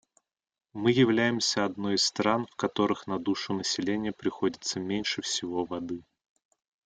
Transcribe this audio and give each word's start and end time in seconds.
Мы 0.73 0.89
являемся 0.93 1.63
одной 1.63 1.93
из 1.93 2.01
стран, 2.03 2.47
в 2.47 2.55
которых 2.55 3.05
на 3.05 3.19
душу 3.19 3.53
населения 3.53 4.11
приходится 4.11 4.79
меньше 4.79 5.21
всего 5.21 5.63
воды. 5.63 6.03